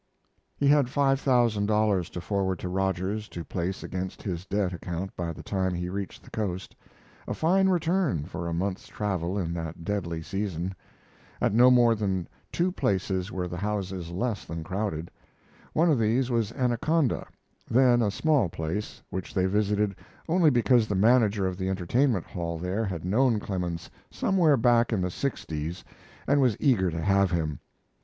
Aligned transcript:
He 0.57 0.65
had 0.67 0.89
five 0.89 1.19
thousand 1.19 1.67
dollars 1.67 2.09
to 2.09 2.21
forward 2.21 2.57
to 2.57 2.69
Rogers 2.69 3.29
to 3.29 3.43
place 3.43 3.83
against 3.83 4.23
his 4.23 4.47
debt 4.47 4.73
account 4.73 5.15
by 5.15 5.31
the 5.31 5.43
time 5.43 5.75
he 5.75 5.89
reached 5.91 6.23
the 6.23 6.31
Coast, 6.31 6.75
a 7.27 7.35
fine 7.35 7.69
return 7.69 8.25
for 8.25 8.47
a 8.47 8.53
month's 8.53 8.87
travel 8.87 9.37
in 9.37 9.53
that 9.53 9.83
deadly 9.83 10.23
season. 10.23 10.73
At 11.39 11.53
no 11.53 11.69
more 11.69 11.93
than 11.93 12.27
two 12.51 12.71
places 12.71 13.31
were 13.31 13.47
the 13.47 13.57
houses 13.57 14.09
less 14.09 14.43
than 14.43 14.63
crowded. 14.63 15.11
One 15.73 15.91
of 15.91 15.99
these 15.99 16.31
was 16.31 16.51
Anaconda, 16.53 17.27
then 17.69 18.01
a 18.01 18.09
small 18.09 18.49
place, 18.49 19.03
which 19.11 19.35
they 19.35 19.45
visited 19.45 19.95
only 20.27 20.49
because 20.49 20.87
the 20.87 20.95
manager 20.95 21.45
of 21.45 21.57
the 21.57 21.69
entertainment 21.69 22.25
hall 22.25 22.57
there 22.57 22.85
had 22.85 23.05
known 23.05 23.39
Clemens 23.39 23.91
somewhere 24.09 24.57
back 24.57 24.91
in 24.91 25.01
the 25.01 25.11
sixties 25.11 25.83
and 26.25 26.41
was 26.41 26.57
eager 26.59 26.89
to 26.89 27.01
have 27.03 27.29
him. 27.29 27.59